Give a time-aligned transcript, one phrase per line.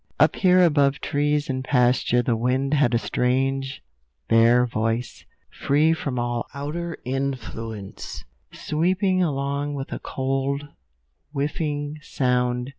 [0.19, 3.83] Up here above trees and pasture the wind had a strange,
[4.27, 10.67] bare voice, free from all outer influence, sweeping along with a cold,
[11.33, 12.69] whiffing sound.